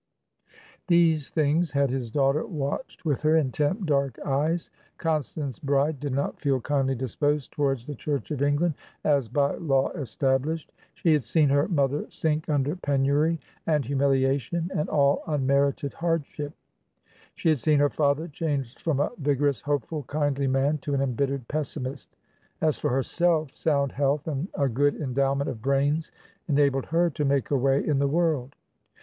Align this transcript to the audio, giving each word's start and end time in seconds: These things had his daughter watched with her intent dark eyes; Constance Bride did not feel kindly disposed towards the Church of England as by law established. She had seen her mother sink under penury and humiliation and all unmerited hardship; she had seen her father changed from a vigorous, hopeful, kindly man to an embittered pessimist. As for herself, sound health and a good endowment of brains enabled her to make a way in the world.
These 0.87 1.29
things 1.29 1.73
had 1.73 1.91
his 1.91 2.09
daughter 2.09 2.43
watched 2.47 3.05
with 3.05 3.21
her 3.21 3.37
intent 3.37 3.85
dark 3.85 4.17
eyes; 4.25 4.71
Constance 4.97 5.59
Bride 5.59 5.99
did 5.99 6.11
not 6.11 6.39
feel 6.39 6.59
kindly 6.59 6.95
disposed 6.95 7.51
towards 7.51 7.85
the 7.85 7.93
Church 7.93 8.31
of 8.31 8.41
England 8.41 8.73
as 9.03 9.29
by 9.29 9.53
law 9.57 9.91
established. 9.91 10.71
She 10.95 11.13
had 11.13 11.23
seen 11.23 11.49
her 11.49 11.67
mother 11.67 12.07
sink 12.09 12.49
under 12.49 12.75
penury 12.75 13.39
and 13.67 13.85
humiliation 13.85 14.71
and 14.73 14.89
all 14.89 15.21
unmerited 15.27 15.93
hardship; 15.93 16.53
she 17.35 17.49
had 17.49 17.59
seen 17.59 17.77
her 17.77 17.91
father 17.91 18.27
changed 18.27 18.81
from 18.81 18.99
a 18.99 19.11
vigorous, 19.19 19.61
hopeful, 19.61 20.01
kindly 20.07 20.47
man 20.47 20.79
to 20.79 20.95
an 20.95 21.01
embittered 21.01 21.47
pessimist. 21.47 22.09
As 22.59 22.79
for 22.79 22.89
herself, 22.89 23.55
sound 23.55 23.91
health 23.91 24.27
and 24.27 24.47
a 24.55 24.67
good 24.67 24.95
endowment 24.95 25.47
of 25.51 25.61
brains 25.61 26.11
enabled 26.47 26.87
her 26.87 27.11
to 27.11 27.23
make 27.23 27.51
a 27.51 27.55
way 27.55 27.85
in 27.85 27.99
the 27.99 28.07
world. 28.07 28.55